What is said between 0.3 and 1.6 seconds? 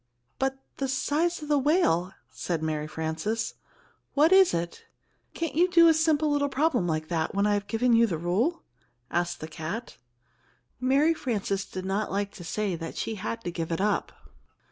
"But the size of the